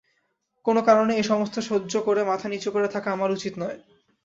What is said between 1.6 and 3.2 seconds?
সহ্য করে মাথা নিচু করে থাকা